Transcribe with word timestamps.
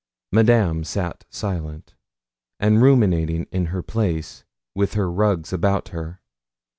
Madame 0.31 0.83
sat 0.83 1.25
silent, 1.29 1.93
and 2.59 2.81
ruminating 2.81 3.45
in 3.51 3.67
her 3.67 3.83
place, 3.83 4.43
with 4.73 4.95
her 4.95 5.11
rugs 5.11 5.53
about 5.53 5.89
her. 5.89 6.19